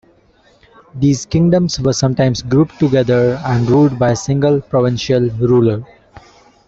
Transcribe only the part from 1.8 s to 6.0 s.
sometimes grouped together and ruled by a single, provincial ruler.